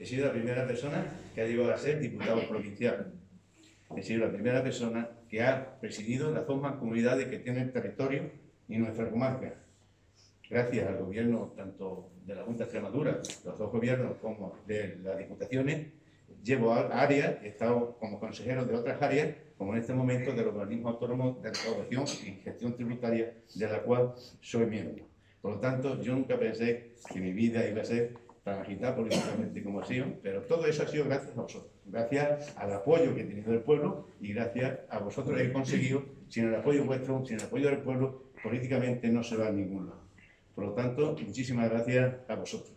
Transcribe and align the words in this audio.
He 0.00 0.06
sido 0.06 0.28
la 0.28 0.32
primera 0.32 0.66
persona 0.66 1.04
que 1.34 1.42
ha 1.42 1.46
llegado 1.46 1.74
a 1.74 1.76
ser 1.76 2.00
diputado 2.00 2.40
provincial. 2.48 3.12
He 3.94 4.02
sido 4.02 4.24
la 4.24 4.32
primera 4.32 4.62
persona 4.62 5.10
que 5.28 5.42
ha 5.42 5.78
presidido 5.78 6.30
las 6.30 6.46
dos 6.46 6.58
comunidades 6.76 7.26
que 7.26 7.38
tienen 7.38 7.64
el 7.64 7.72
territorio 7.72 8.30
y 8.66 8.78
nuestra 8.78 9.10
comarca. 9.10 9.56
Gracias 10.48 10.88
al 10.88 11.04
gobierno 11.04 11.52
tanto 11.54 12.12
de 12.24 12.34
la 12.34 12.44
Junta 12.44 12.60
de 12.60 12.64
Extremadura, 12.64 13.20
los 13.44 13.58
dos 13.58 13.70
gobiernos, 13.70 14.16
como 14.22 14.56
de 14.66 14.96
las 15.04 15.18
diputaciones, 15.18 15.88
llevo 16.42 16.72
áreas, 16.72 17.36
he 17.42 17.48
estado 17.48 17.98
como 17.98 18.18
consejero 18.18 18.64
de 18.64 18.74
otras 18.74 19.02
áreas, 19.02 19.36
como 19.58 19.74
en 19.74 19.80
este 19.80 19.92
momento 19.92 20.32
del 20.32 20.48
organismo 20.48 20.88
autónomo 20.88 21.38
de 21.42 21.50
recaudación 21.50 22.04
y 22.24 22.40
gestión 22.40 22.74
tributaria, 22.74 23.34
de 23.54 23.66
la 23.66 23.82
cual 23.82 24.14
soy 24.40 24.64
miembro. 24.64 25.04
Por 25.42 25.52
lo 25.52 25.60
tanto, 25.60 26.00
yo 26.00 26.14
nunca 26.14 26.38
pensé 26.38 26.94
que 27.12 27.20
mi 27.20 27.32
vida 27.34 27.68
iba 27.68 27.82
a 27.82 27.84
ser 27.84 28.29
tan 28.44 28.60
agitada 28.60 28.96
políticamente 28.96 29.62
como 29.62 29.80
ha 29.80 29.84
sido, 29.84 30.06
pero 30.22 30.42
todo 30.42 30.66
eso 30.66 30.82
ha 30.82 30.86
sido 30.86 31.04
gracias 31.04 31.36
a 31.36 31.42
vosotros, 31.42 31.72
gracias 31.84 32.56
al 32.56 32.72
apoyo 32.72 33.14
que 33.14 33.22
he 33.22 33.24
tenido 33.24 33.52
del 33.52 33.60
pueblo 33.60 34.08
y 34.20 34.32
gracias 34.32 34.80
a 34.88 34.98
vosotros 34.98 35.40
he 35.40 35.52
conseguido, 35.52 36.04
sin 36.28 36.48
el 36.48 36.54
apoyo 36.54 36.84
vuestro, 36.84 37.24
sin 37.26 37.36
el 37.38 37.44
apoyo 37.44 37.68
del 37.68 37.78
pueblo, 37.78 38.24
políticamente 38.42 39.08
no 39.08 39.22
se 39.22 39.36
va 39.36 39.48
a 39.48 39.52
ningún 39.52 39.86
lado. 39.88 40.00
Por 40.54 40.64
lo 40.64 40.72
tanto, 40.72 41.16
muchísimas 41.24 41.70
gracias 41.70 42.14
a 42.28 42.34
vosotros. 42.34 42.72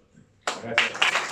Gracias. 0.63 1.23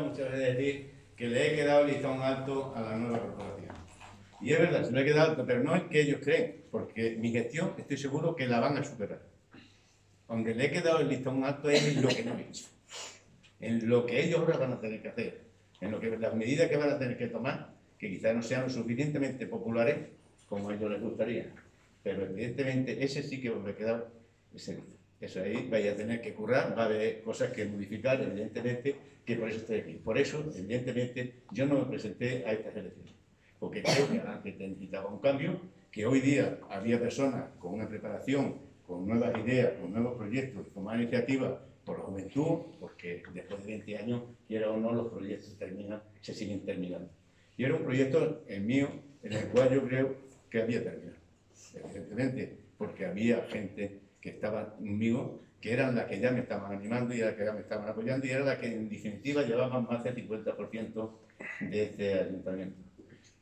muchas 0.00 0.30
veces 0.30 0.56
decir 0.56 0.94
que 1.16 1.26
le 1.28 1.46
he 1.46 1.56
quedado 1.56 1.82
el 1.82 1.88
listón 1.88 2.22
alto 2.22 2.72
a 2.74 2.80
la 2.80 2.96
nueva 2.96 3.20
corporación. 3.20 3.61
Y 4.42 4.52
es 4.52 4.58
verdad, 4.58 4.84
se 4.84 4.90
lo 4.92 5.00
he 5.00 5.04
quedado 5.04 5.30
alto, 5.30 5.46
pero 5.46 5.62
no 5.62 5.76
es 5.76 5.84
que 5.84 6.00
ellos 6.00 6.20
creen, 6.22 6.64
porque 6.70 7.16
mi 7.18 7.30
gestión 7.30 7.72
estoy 7.78 7.96
seguro 7.96 8.34
que 8.34 8.46
la 8.46 8.60
van 8.60 8.76
a 8.76 8.84
superar. 8.84 9.22
Aunque 10.28 10.54
le 10.54 10.66
he 10.66 10.70
quedado 10.70 11.00
el 11.00 11.08
listón 11.08 11.44
alto 11.44 11.70
es 11.70 11.96
en 11.96 12.02
lo 12.02 12.08
que 12.08 12.24
no 12.24 12.36
he 12.36 12.42
hecho, 12.42 12.66
en 13.60 13.88
lo 13.88 14.06
que 14.06 14.24
ellos 14.24 14.40
ahora 14.40 14.56
van 14.56 14.72
a 14.72 14.80
tener 14.80 15.00
que 15.00 15.08
hacer, 15.08 15.40
en 15.80 15.90
lo 15.90 16.00
que 16.00 16.16
las 16.16 16.34
medidas 16.34 16.68
que 16.68 16.76
van 16.76 16.90
a 16.90 16.98
tener 16.98 17.16
que 17.16 17.28
tomar, 17.28 17.74
que 17.98 18.08
quizás 18.08 18.34
no 18.34 18.42
sean 18.42 18.64
lo 18.64 18.70
suficientemente 18.70 19.46
populares 19.46 19.96
como 20.48 20.70
a 20.70 20.74
ellos 20.74 20.90
les 20.90 21.00
gustaría. 21.00 21.52
Pero 22.02 22.24
evidentemente 22.24 23.04
ese 23.04 23.22
sí 23.22 23.40
que 23.40 23.50
me 23.50 23.70
he 23.70 23.74
quedado 23.74 24.08
ese 24.54 24.80
eso 25.22 25.40
ahí 25.40 25.68
vaya 25.70 25.92
a 25.92 25.94
tener 25.94 26.20
que 26.20 26.34
currar, 26.34 26.76
va 26.76 26.82
a 26.82 26.86
haber 26.86 27.22
cosas 27.22 27.52
que 27.52 27.64
modificar, 27.64 28.20
evidentemente, 28.20 28.96
que 29.24 29.36
por 29.36 29.48
eso 29.48 29.58
estoy 29.58 29.78
aquí. 29.78 29.92
Por 29.94 30.18
eso, 30.18 30.44
evidentemente, 30.56 31.34
yo 31.52 31.64
no 31.64 31.78
me 31.78 31.84
presenté 31.84 32.44
a 32.44 32.52
estas 32.52 32.76
elecciones, 32.76 33.14
porque 33.62 33.80
creo 33.80 34.08
que 34.42 34.52
necesitaba 34.58 35.08
un 35.08 35.20
cambio, 35.20 35.56
que 35.92 36.04
hoy 36.04 36.18
día 36.18 36.58
había 36.68 36.98
personas 36.98 37.44
con 37.60 37.74
una 37.74 37.88
preparación, 37.88 38.56
con 38.84 39.06
nuevas 39.06 39.32
ideas, 39.38 39.74
con 39.80 39.92
nuevos 39.92 40.16
proyectos, 40.16 40.66
con 40.74 40.82
más 40.82 40.96
iniciativa 40.96 41.64
por 41.84 42.00
la 42.00 42.04
juventud, 42.06 42.58
porque 42.80 43.22
después 43.32 43.64
de 43.64 43.66
20 43.68 43.98
años, 43.98 44.22
quiera 44.48 44.68
o 44.68 44.76
no, 44.78 44.92
los 44.92 45.12
proyectos 45.12 45.56
terminan, 45.60 46.02
se 46.20 46.34
siguen 46.34 46.64
terminando. 46.64 47.08
Y 47.56 47.62
era 47.62 47.76
un 47.76 47.84
proyecto, 47.84 48.42
el 48.48 48.62
mío, 48.62 48.88
en 49.22 49.32
el 49.32 49.46
cual 49.50 49.72
yo 49.72 49.86
creo 49.86 50.16
que 50.50 50.60
había 50.60 50.82
terminado, 50.82 51.18
evidentemente, 51.84 52.56
porque 52.76 53.06
había 53.06 53.42
gente 53.42 54.00
que 54.20 54.30
estaban 54.30 54.70
conmigo, 54.70 55.40
que 55.60 55.72
eran 55.72 55.94
las 55.94 56.06
que 56.06 56.18
ya 56.18 56.32
me 56.32 56.40
estaban 56.40 56.72
animando 56.72 57.14
y 57.14 57.18
las 57.18 57.34
que 57.34 57.44
ya 57.44 57.52
me 57.52 57.60
estaban 57.60 57.88
apoyando 57.88 58.26
y 58.26 58.30
eran 58.30 58.46
las 58.46 58.58
que 58.58 58.66
en 58.66 58.88
definitiva 58.88 59.42
llevaban 59.42 59.86
más 59.88 60.02
del 60.02 60.16
50% 60.16 61.10
de 61.60 61.82
este 61.84 62.14
ayuntamiento. 62.14 62.91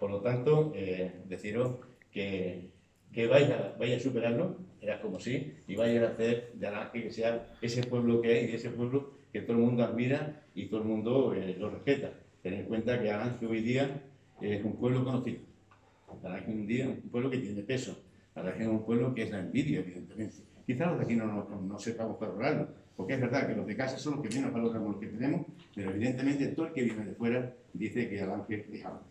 Por 0.00 0.10
lo 0.10 0.20
tanto, 0.22 0.72
eh, 0.74 1.12
deciros 1.28 1.76
que, 2.10 2.70
que 3.12 3.26
vaya, 3.26 3.76
vaya 3.78 3.96
a 3.96 4.00
superarlo, 4.00 4.56
era 4.80 5.00
como 5.02 5.20
sí, 5.20 5.52
y 5.68 5.76
vaya 5.76 6.02
a 6.02 6.08
hacer 6.12 6.52
de 6.54 6.66
Alange 6.66 7.02
que 7.02 7.10
sea 7.10 7.52
ese 7.60 7.82
pueblo 7.84 8.22
que 8.22 8.32
hay 8.32 8.50
y 8.50 8.54
ese 8.54 8.70
pueblo 8.70 9.12
que 9.30 9.42
todo 9.42 9.58
el 9.58 9.62
mundo 9.62 9.84
admira 9.84 10.42
y 10.54 10.66
todo 10.66 10.80
el 10.80 10.86
mundo 10.86 11.34
eh, 11.34 11.54
lo 11.58 11.68
respeta. 11.68 12.14
Ten 12.42 12.54
en 12.54 12.64
cuenta 12.64 13.00
que 13.00 13.10
Alange 13.10 13.44
hoy 13.46 13.60
día 13.60 14.02
es 14.40 14.64
un 14.64 14.76
pueblo 14.76 15.04
conocido. 15.04 15.40
Alange 16.24 16.50
un 16.50 16.66
día 16.66 16.88
un 16.88 17.10
pueblo 17.10 17.30
que 17.30 17.38
tiene 17.38 17.62
peso. 17.62 18.02
Alange 18.34 18.62
es 18.62 18.68
un 18.68 18.84
pueblo 18.84 19.14
que 19.14 19.24
es 19.24 19.30
la 19.30 19.40
envidia, 19.40 19.80
evidentemente 19.80 20.36
Quizás 20.70 20.86
los 20.86 20.98
de 20.98 21.04
aquí 21.04 21.16
no, 21.16 21.26
no, 21.26 21.60
no 21.62 21.78
sepamos 21.80 22.18
valorarlo, 22.20 22.68
porque 22.96 23.14
es 23.14 23.20
verdad 23.20 23.48
que 23.48 23.56
los 23.56 23.66
de 23.66 23.76
casa 23.76 23.98
son 23.98 24.14
los 24.16 24.22
que 24.22 24.32
menos 24.36 24.52
valoramos 24.52 24.92
los 24.92 25.00
que 25.00 25.08
tenemos, 25.08 25.44
pero 25.74 25.90
evidentemente 25.90 26.46
todo 26.48 26.66
el 26.66 26.72
que 26.72 26.84
viene 26.84 27.04
de 27.06 27.14
fuera 27.14 27.52
dice 27.72 28.08
que 28.08 28.20
Alange 28.20 28.66
es 28.72 28.84
Alange. 28.84 29.04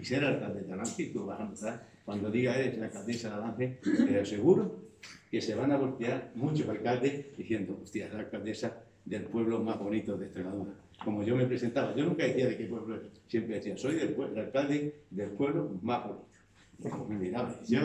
Y 0.00 0.04
ser 0.04 0.24
alcalde 0.24 0.62
de 0.62 0.72
Alange, 0.72 1.10
tú 1.12 1.26
vas 1.26 1.40
a 1.40 1.44
notar, 1.44 1.86
cuando 2.04 2.30
diga 2.30 2.56
eres 2.56 2.78
la 2.78 2.86
alcaldesa 2.86 3.28
de 3.28 3.34
Alange, 3.34 3.78
te 3.82 4.20
aseguro 4.20 4.76
que 5.30 5.40
se 5.40 5.54
van 5.54 5.72
a 5.72 5.76
voltear 5.76 6.32
muchos 6.34 6.68
alcaldes 6.68 7.36
diciendo, 7.36 7.78
hostia, 7.82 8.06
es 8.06 8.14
la 8.14 8.20
alcaldesa 8.20 8.82
del 9.04 9.24
pueblo 9.24 9.60
más 9.60 9.78
bonito 9.78 10.16
de 10.16 10.26
Extremadura. 10.26 10.72
Como 11.04 11.22
yo 11.22 11.36
me 11.36 11.46
presentaba, 11.46 11.94
yo 11.94 12.04
nunca 12.04 12.24
decía 12.24 12.48
de 12.48 12.56
qué 12.56 12.64
pueblo 12.64 12.96
era, 12.96 13.04
siempre 13.28 13.56
decía, 13.56 13.76
soy 13.76 13.96
del 13.96 14.16
el 14.18 14.38
alcalde 14.38 15.02
del 15.10 15.30
pueblo 15.30 15.70
más 15.82 16.06
bonito. 16.06 16.26
Formidable. 16.80 17.56
Yo, 17.68 17.80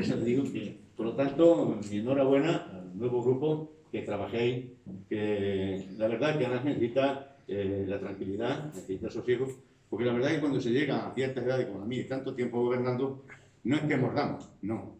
eso 0.00 0.14
te 0.14 0.24
digo 0.24 0.44
que 0.44 0.86
por 0.96 1.06
lo 1.06 1.12
tanto, 1.12 1.78
mi 1.90 1.98
enhorabuena 1.98 2.68
al 2.72 2.96
nuevo 2.96 3.22
grupo 3.22 3.72
que 3.92 4.00
trabajéis, 4.02 4.66
que 5.08 5.88
la 5.98 6.08
verdad 6.08 6.38
que 6.38 6.46
Alange 6.46 6.70
necesita 6.70 7.35
eh, 7.48 7.84
la 7.86 8.00
tranquilidad, 8.00 8.66
necesita 8.66 9.10
sosiego, 9.10 9.46
porque 9.88 10.04
la 10.04 10.12
verdad 10.12 10.30
que 10.30 10.40
cuando 10.40 10.60
se 10.60 10.70
llega 10.70 11.06
a 11.06 11.14
ciertas 11.14 11.44
edades 11.44 11.66
como 11.66 11.82
a 11.82 11.86
mí, 11.86 12.02
tanto 12.04 12.34
tiempo 12.34 12.62
gobernando, 12.62 13.24
no 13.64 13.76
es 13.76 13.82
que 13.82 13.96
mordamos, 13.96 14.48
no, 14.62 14.96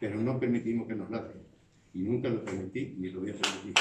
pero 0.00 0.16
no 0.16 0.38
permitimos 0.38 0.86
que 0.86 0.94
nos 0.94 1.10
ladren. 1.10 1.42
Y 1.94 2.00
nunca 2.00 2.28
lo 2.28 2.44
permití, 2.44 2.94
ni 2.98 3.10
lo 3.10 3.20
voy 3.20 3.30
a 3.30 3.34
permitir. 3.34 3.74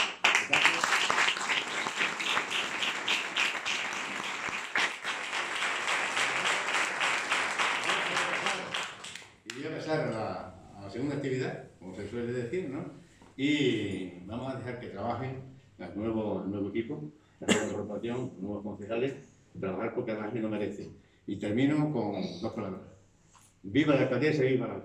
Y 9.46 9.62
voy 9.62 9.72
a 9.72 9.76
pasar 9.76 10.00
a 10.08 10.82
la 10.82 10.90
segunda 10.90 11.16
actividad, 11.16 11.70
como 11.80 11.96
se 11.96 12.10
suele 12.10 12.32
decir, 12.34 12.70
¿no? 12.70 12.86
Y 13.36 14.26
vamos 14.26 14.52
a 14.52 14.58
dejar 14.58 14.80
que 14.80 14.88
trabajen 14.88 15.42
el 15.78 15.96
nuevo, 15.96 16.70
equipo, 16.70 17.04
la 17.04 17.27
nueva 17.40 17.74
los 17.74 17.88
nuevos 18.40 18.64
concejales, 18.64 19.16
trabajar 19.60 19.94
porque 19.94 20.14
la 20.14 20.24
gente 20.24 20.40
lo 20.40 20.50
merece. 20.50 20.92
Y 21.26 21.38
termino 21.38 21.92
con 21.92 22.22
dos 22.42 22.54
palabras. 22.54 22.82
¡Viva 23.64 23.96
la 23.96 24.04
alcaldesa 24.04 24.46
y 24.46 24.54
viva 24.54 24.68
la 24.68 24.76